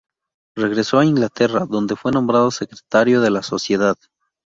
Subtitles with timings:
[0.55, 3.95] Regresó a Inglaterra, donde fue nombrado secretario de la Sociedad.